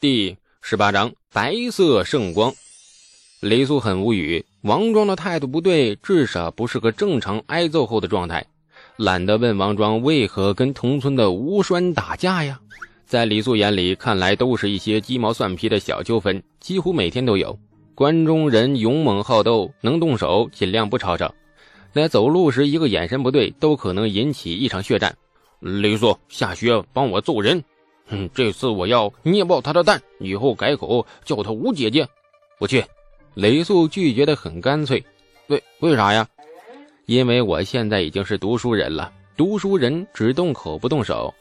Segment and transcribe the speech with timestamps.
[0.00, 2.54] 第十八章白色圣光。
[3.40, 8.46] 李素很无语，王庄的态度不对，至少不是个正常挨揍后的状态。
[8.96, 12.58] 懒得问王庄为何跟同村的吴栓打架呀？
[13.04, 17.58] 在李素眼里，看来都是一些鸡毛蒜皮的小纠纷，几乎每天都有。
[17.94, 21.34] 关中人勇猛好斗，能动手尽量不吵吵。
[21.92, 25.14] 在走路时，一个眼神不对，都可能引起一场血战。
[25.58, 27.62] 李素，下学帮我揍人。
[28.10, 32.06] 哼，这次我要捏爆他的蛋，以后改口叫他吴姐姐。
[32.58, 32.84] 我去，
[33.34, 35.02] 雷素拒绝的很干脆。
[35.46, 36.28] 为为啥呀？
[37.06, 41.32] 因为我现在已经是读书人了，读书人只动口不动手，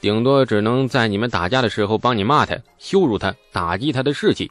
[0.00, 4.50] 顶多只能在你们打架的时候帮你骂他、羞辱他、打击他的士气。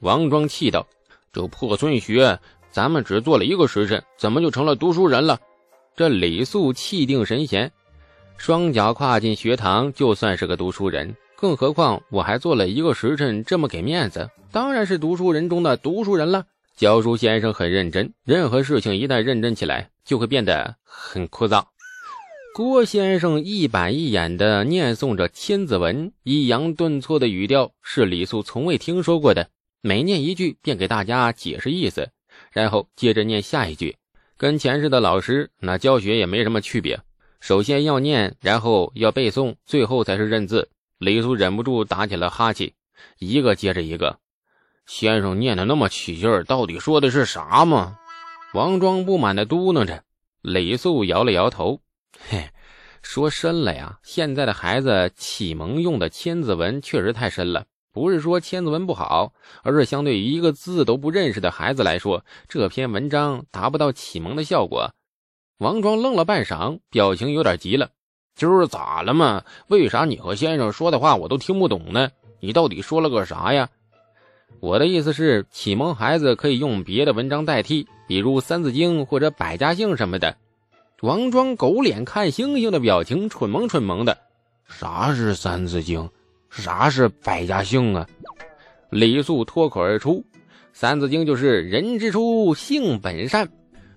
[0.00, 0.86] 王庄气道
[1.32, 2.38] ：“这破村学，
[2.70, 5.40] 咱们只做了一个时辰，怎么就成了读书人了？”
[5.96, 7.70] 这李素气定神闲。
[8.36, 11.16] 双脚跨进学堂，就算是个读书人。
[11.36, 16.44] 更何况我还做了一个时辰，这么给面子，当然是读书人中的读书人了。
[16.76, 21.64] 教书先生很认真，任何事情一旦认真起来，就会变得很枯燥。
[22.54, 29.48] 郭先生一板一眼地念诵着《千字文》，抑扬顿挫的语调是李素从未听说过的。
[29.80, 32.10] 每念一句，便给大家解释意思，
[32.52, 33.96] 然后接着念下一句，
[34.36, 37.00] 跟前世的老师那教学也没什么区别。
[37.44, 40.70] 首先要念，然后要背诵，最后才是认字。
[40.96, 42.72] 李素忍不住打起了哈欠，
[43.18, 44.18] 一个接着一个。
[44.86, 47.98] 先生念的那么起劲儿，到底说的是啥吗？
[48.54, 50.02] 王庄不满的嘟囔着。
[50.40, 51.78] 李素摇了摇头，
[52.30, 52.48] 嘿，
[53.02, 53.98] 说深了呀。
[54.02, 64.90] 现在的孩子启蒙用的千字文确实太深了，不是说千字文不好，而是相对于一个字都不认识的孩子来说，这篇文章达不到启蒙的效果。
[65.58, 67.88] 王庄愣了半晌，表情有点急了。
[68.34, 69.44] 今儿咋了嘛？
[69.68, 72.10] 为啥你和先生说的话我都听不懂呢？
[72.40, 73.68] 你到底说了个啥呀？
[74.58, 80.36] 我的意思是，启蒙孩子可以用别的文章代替，比如《三字经》或者《百家姓》什么的。
[81.02, 84.18] 王庄狗脸看星星的表情，蠢萌蠢萌的。
[84.66, 86.00] 啥是《三字经》？
[86.50, 88.06] 啥是《百家姓》啊？
[88.90, 90.14] 李素脱口而出
[90.72, 93.48] ：“《三字经》就是人之初，性本善。”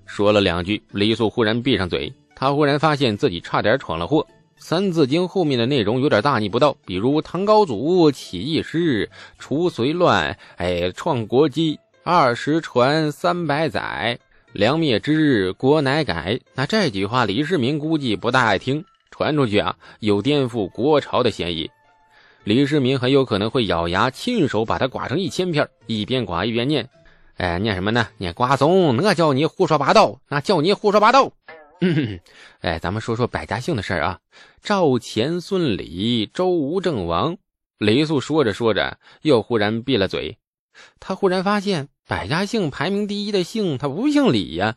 [0.08, 2.12] 说了两句，李素忽然闭上嘴。
[2.34, 4.22] 他忽然发现自己差点闯了祸。
[4.60, 9.08] 《三字经》后面的内容有点大逆不道，比如唐高祖起义师，
[9.38, 14.18] 除隋乱，哎，创国基，二十传，三百载，
[14.54, 16.40] 梁灭之日，国乃改。
[16.56, 21.70] 那这句话，李世民估计不大爱听，传出去啊，有颠覆国朝的嫌疑。
[22.44, 26.88] 李世民很有可能会咬牙，亲手把它剐成一千片，一边剐一边念。
[27.38, 28.08] 哎，念什么呢？
[28.18, 31.32] 念瓜怂，那叫你胡说八道，那叫你胡说八道。
[32.62, 34.20] 哎，咱们说说百家姓的事儿啊。
[34.64, 37.38] 赵钱孙李周吴郑王。
[37.78, 40.40] 李素说着说着，又忽然闭了嘴。
[41.00, 44.76] 他忽然发现，百家姓排名第一的姓，他不姓李呀。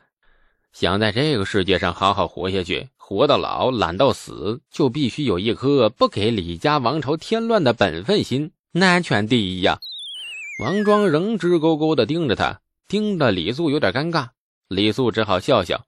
[0.75, 9.79] 想在这个世界上好好活下去，活到老，懒到死，就必须有一颗不给李家王朝添乱的本分心，安全第一呀。
[10.61, 14.29] 王庄仍直勾勾的盯着他，盯得李素有点尴尬。
[14.69, 15.87] 李素只好笑笑。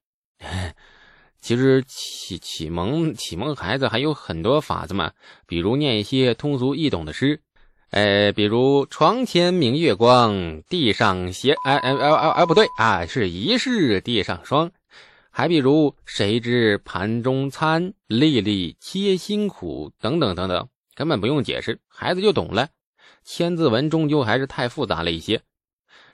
[1.42, 5.12] 其实启启蒙启蒙孩子还有很多法子嘛，
[5.46, 7.42] 比如念一些通俗易懂的诗，
[7.90, 14.70] 呃，比如床前明月光，地上鞋，哎哎哎哎哎，不对啊，是疑是地上霜。
[15.30, 22.68] 还比如谁知盘中餐，粒粒皆辛苦，等等等等，根本不用解释，孩子就懂了。
[23.24, 25.40] 千字文终究还是太复杂了一些。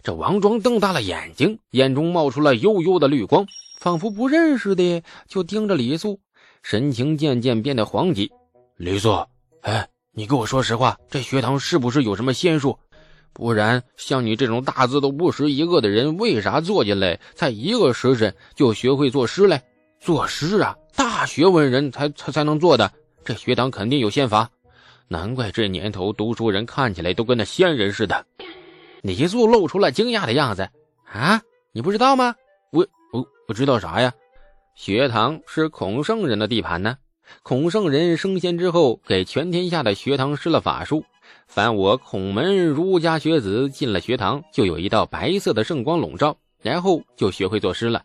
[0.03, 3.47] 这王庄瞪大了眼睛，眼中冒出了幽幽的绿光，
[3.79, 6.21] 仿佛不认识的，就盯着李素，
[6.63, 8.31] 神情渐渐变得惶急。
[8.77, 9.27] 李素，
[9.63, 12.79] 哎，你跟我说实话，这学堂是不是有什么仙术？
[13.33, 19.61] 不然，像你这种大字都不识一个的人，为啥坐进来才一个时辰就学会作诗嘞？
[20.01, 22.91] 作诗啊，大学问人才才才能做的。
[23.25, 24.51] 这学堂肯定有仙法。
[25.09, 28.27] 难怪这年头读书人看起来都跟那仙人似的。
[29.03, 30.69] 李素露出了惊讶的样子。
[31.05, 31.41] 啊，
[31.73, 32.35] 你不知道吗？
[32.71, 34.13] 我我我知道啥呀？
[34.75, 36.97] 学堂是孔圣人的地盘呢。
[37.43, 41.05] 孔圣人升仙之后，给全天下的学堂施了法术。
[41.47, 48.03] 凡我孔门儒家学子进了学堂，就有一道白色的圣光笼罩，然后就学会作诗了。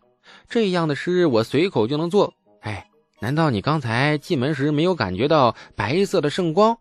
[0.48, 2.32] 这样的诗我随口就能做。
[2.60, 2.88] 哎，
[3.20, 6.76] 难道你刚才进门时没有感觉到白色的圣光？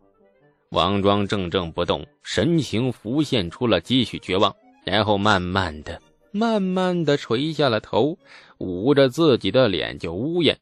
[0.74, 8.18] 王庄怔怔不动，神情浮现出了几许绝望，然后慢慢的、慢慢的垂下了头，
[8.58, 10.58] 捂着自己的脸就呜咽：“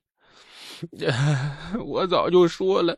[1.86, 2.98] 我早就说了，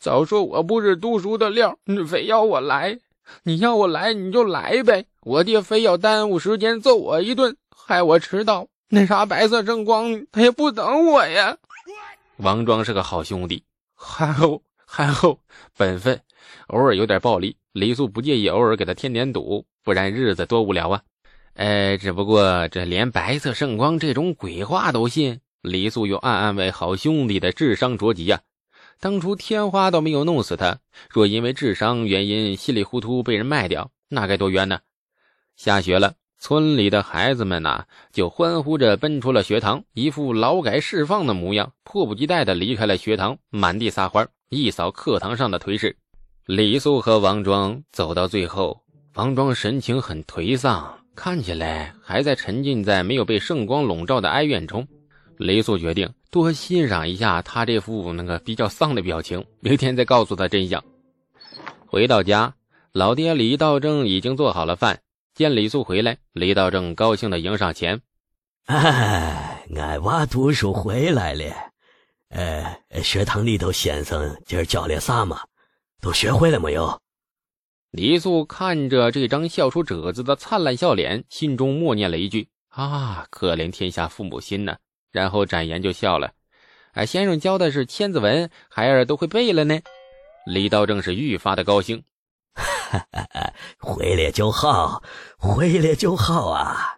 [0.00, 2.98] 早说我不是读书的料，你非要我来。
[3.42, 8.66] 你要我来你就来呗，我爹非要耽误时间揍我一顿，害我迟到。
[8.88, 11.58] 那啥白色正光他也不等我呀。
[12.38, 13.62] 王庄是个好兄弟，
[13.94, 14.62] 憨厚
[14.96, 15.40] 憨厚，
[15.76, 16.20] 本分，
[16.68, 21.02] 偶尔有点暴力，李素不介意偶尔给他添点堵，不然日子多无聊啊。
[21.54, 28.40] 哎，只不过这连白色圣光这种鬼话都信，李素又暗暗为好兄弟的智商着急呀。
[29.00, 30.78] 当初天花都没有弄死他，
[31.10, 34.78] 若因为智商原因稀里糊涂被人卖掉，那该多冤呢！
[35.56, 36.14] 下雪了，
[36.46, 45.96] 村里的孩子们呐就欢呼着奔出了学堂，一副劳改释放的模样，迫不及待地离开了学堂，满地撒欢，一扫课堂上的颓势。
[46.44, 48.78] 李素和王庄走到最后，
[49.14, 54.86] 王庄神情很颓丧，看起来还在沉浸在没有被圣光笼罩的哀怨中。
[55.38, 60.84] 雷素决定多欣赏一下他这副那个比较丧的表情，明天再告诉他真相。
[61.86, 62.54] 回到家，
[62.92, 65.00] 老爹李道正已经做好了饭。
[65.34, 68.00] 见李素回来，李道正高兴的迎上前
[68.66, 71.44] ：“哎，俺娃读书回来了。
[72.28, 75.40] 呃，学堂里头先生今儿教了啥嘛？
[76.00, 77.00] 都学会了没有？”
[77.90, 84.76] 李素看着这张笑出褶子的灿烂笑脸，心中默念了一句：“啊，可怜天下父母心呐。”
[85.10, 86.32] 然后展颜就笑了，
[86.92, 89.80] 哎，先生教的是《千字文》，孩儿都会背了呢。
[90.46, 92.04] 李道正是愈发的高兴，
[93.78, 95.02] 回来就好，
[95.38, 96.96] 回来就好啊！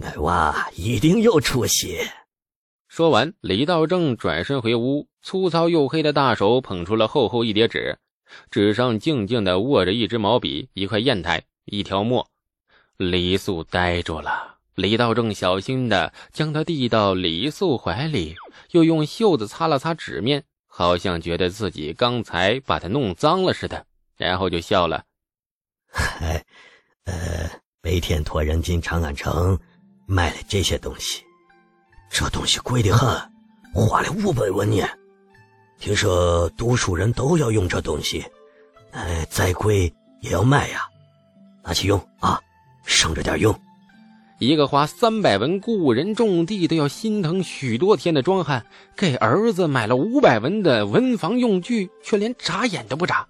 [0.00, 1.98] 俺娃一定有出息。
[2.88, 7.98] 说完，李道正转身回屋，粗糙黝黑的大手捧出了厚厚一叠纸，
[8.50, 12.28] 纸上静静的握着一支毛笔、一块砚台、一条墨。
[12.96, 14.56] 李素呆住了。
[14.74, 18.36] 李道正小心的将他递到李素怀里，
[18.70, 23.84] 又用袖子擦了擦纸面，好像觉得自己刚才把它弄脏了似的，
[24.16, 25.02] 然后就笑了。
[25.98, 26.40] 嗨，
[27.06, 27.50] 呃，
[27.82, 29.58] 每天托人进长安城
[30.06, 31.24] 买了这些东西，
[32.08, 33.10] 这东西贵得很，
[33.74, 34.86] 花了五百文呢。
[35.80, 38.24] 听说读书人都要用这东西，
[38.92, 40.88] 哎，再贵也要买呀，
[41.64, 42.40] 拿去用啊，
[42.84, 43.52] 省着点用。
[44.38, 48.64] 一个花三百文雇人种地都要心疼许多天的庄汉，
[48.96, 53.26] 给儿子买了五百文的文房用具，却连眨眼都不眨。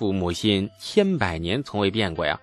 [0.00, 2.40] 父母心千百年从未变过呀。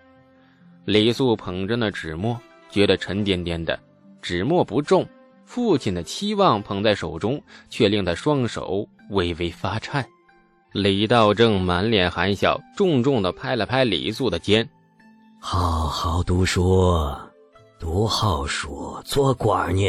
[0.85, 2.39] 李素捧着那纸墨，
[2.69, 3.79] 觉得沉甸甸的。
[4.21, 5.03] 纸墨不重，
[5.43, 10.05] 父亲的期望捧在手中，却令他双手微微发颤。
[10.71, 14.69] 李道正满脸含笑，重重地拍了拍李素的肩
[15.41, 17.11] ：“好好读书。”
[17.81, 19.81] 读好书，做官呢。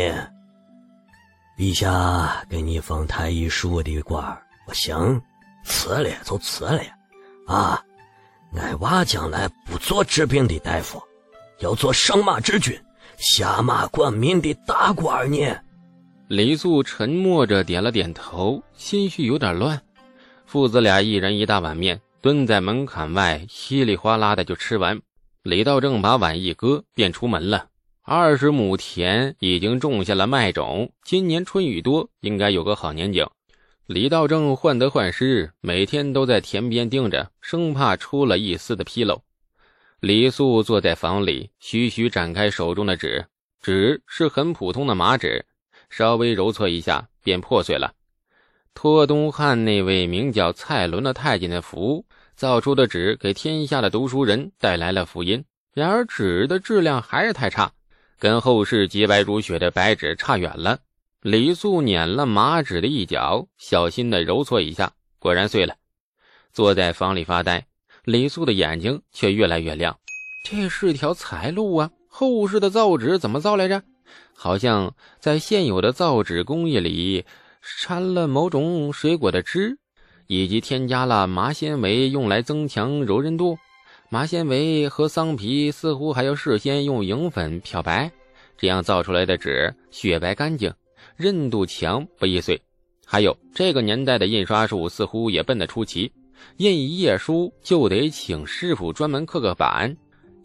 [1.58, 4.24] 陛下给你封太医书的官
[4.66, 5.20] 不行，
[5.64, 6.80] 辞了就辞了。
[7.48, 7.82] 啊，
[8.54, 11.02] 俺娃将来不做治病的大夫，
[11.60, 12.78] 要做上马治军、
[13.16, 15.38] 下马管民的大官呢。
[16.28, 19.80] 李素沉默着点了点头，心绪有点乱。
[20.44, 25.00] 父子俩一人一大碗面，蹲在门槛外，稀里哗啦的就吃完。
[25.42, 27.68] 李道正把碗一搁，便出门了。
[28.02, 33.26] 二十亩田已经种下了麦种，今年春雨多，应该有个好年景。
[33.88, 39.22] 李道正患得患失，每天都在田边盯着，生怕出了一丝的纰漏。
[40.00, 43.24] 李素坐在房里，徐徐展开手中的纸，
[43.62, 45.42] 纸是很普通的麻纸，
[45.88, 47.94] 稍微揉搓一下便破碎了。
[48.74, 52.04] 托东汉那位名叫蔡伦的太监的福
[52.36, 55.42] 造出的纸，给天下的读书人带来了福音。
[55.72, 57.72] 然而纸的质量还是太差。
[58.18, 60.78] 跟后世洁白如雪的白纸差远了。
[61.22, 65.74] 李素捻了麻纸的一角，小心的揉搓一下，果然碎了。
[66.52, 67.66] 坐在房里发呆，
[68.04, 69.98] 李素的眼睛却越来越亮。
[70.44, 71.90] 这是条财路啊！
[72.08, 73.82] 后世的造纸怎么造来着？
[74.32, 77.24] 好像在现有的造纸工艺里
[77.60, 79.76] 掺了某种水果的汁，
[80.28, 83.58] 以及添加了麻纤维，用来增强柔韧度。
[84.08, 88.10] 麻纤维和桑皮似乎还要事先用银粉漂白，
[88.56, 90.72] 这样造出来的纸雪白干净，
[91.16, 92.60] 韧度强，不易碎。
[93.04, 96.12] 还有这个年代的印刷术似乎也笨得出奇，
[96.58, 99.96] 印一页书就得请师傅专门刻个版，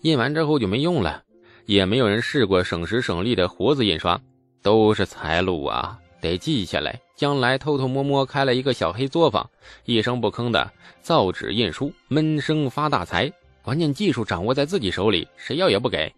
[0.02, 1.24] 印完之后就没用了，
[1.66, 4.20] 也没有人试过省时省力的活字印刷，
[4.62, 9.50] 都是财路啊，得记下来，将来偷偷摸摸开了一个小黑作坊，
[9.84, 13.32] 一声不吭的造纸印书，闷声发大财。
[13.62, 16.14] 关键技术掌握在自己手里，谁要也不给。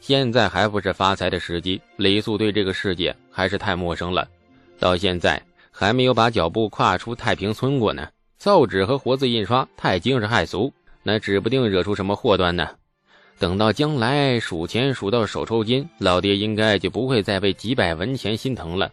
[0.00, 1.80] 现在还不是发财的时机。
[1.96, 4.26] 李素对这个世界还是太陌生了，
[4.78, 8.08] 到现在还没有把脚步跨出太平村过呢。
[8.38, 12.70] 造纸和活字印刷太惊世骇俗，那指不定惹出什么祸端呢。
[13.38, 18.92] 等到将来数钱数到手抽筋，老爹应该就不会再为几百文钱心疼了。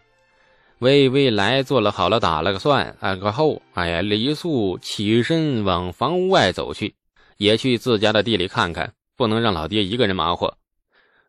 [0.80, 6.94] 为未来做了好了打了个算，啊个后，哎呀，李素起身往房屋外走去，
[7.38, 10.56] 也去自家的地里看看，不能让老爹一个人忙活。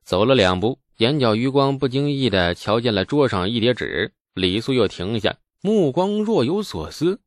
[0.08, 7.20] 走了两步，眼角余光不经意的瞧见了桌上一叠纸，李素又停下，目光若有所思。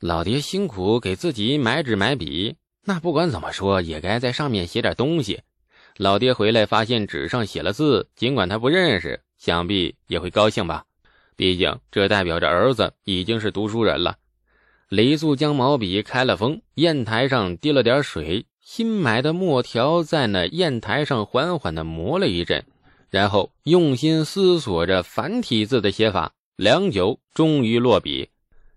[0.00, 2.56] 老爹辛苦给自己买纸买笔。
[2.84, 5.42] 那不管怎么说，也该在上面写点东西。
[5.96, 10.84] 老爹回来发现纸上写了字，尽管他不认识，想必也会高兴吧。
[11.36, 14.16] 毕竟这代表着儿子已经是读书人了。
[14.88, 22.64] 李素将毛笔开了封，砚台上滴了点水，新买的墨条在那砚台上缓缓地磨了一阵，
[23.10, 28.30] 然后用心思索着繁体字的写法，良久，终于落笔。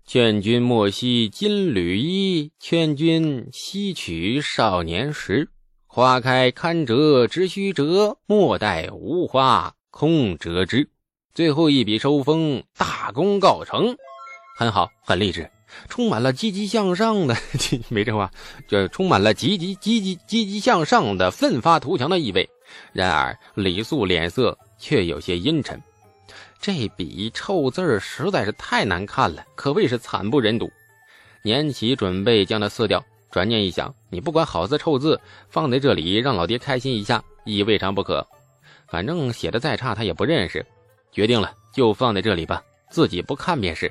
[0.04, 5.48] 劝君莫惜金缕衣，劝君惜取少年时。
[5.86, 10.90] 花开堪折直须折，莫待无花空折枝。
[11.32, 13.96] 最后一笔收锋，大功告成，
[14.58, 15.50] 很好，很励志，
[15.88, 17.36] 充满了积极向上的，
[17.88, 18.30] 没这话，
[18.66, 22.48] 就充满了积极、积极、积极向上的奋发图强的意味。
[22.92, 25.82] 然而李素脸色却有些阴沉。
[26.60, 30.70] 这笔臭字实在是太难看了，可谓是惨不忍睹。
[31.42, 38.26] 年起准备将它撕掉，转念一想，你不管好字臭字，放在这里让老爹开心一下，亦未尝不可。
[38.88, 40.66] 反正写的再差，他也不认识。
[41.12, 42.60] 决定了，就放在这里吧，
[42.90, 43.90] 自己不看便是。